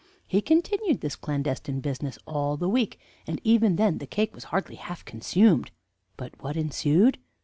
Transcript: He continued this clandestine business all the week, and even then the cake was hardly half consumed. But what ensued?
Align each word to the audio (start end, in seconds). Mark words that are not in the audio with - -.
He 0.25 0.41
continued 0.41 1.01
this 1.01 1.15
clandestine 1.15 1.79
business 1.79 2.17
all 2.25 2.57
the 2.57 2.67
week, 2.67 2.99
and 3.27 3.39
even 3.43 3.75
then 3.75 3.99
the 3.99 4.07
cake 4.07 4.33
was 4.33 4.45
hardly 4.45 4.73
half 4.77 5.05
consumed. 5.05 5.69
But 6.17 6.41
what 6.41 6.57
ensued? 6.57 7.19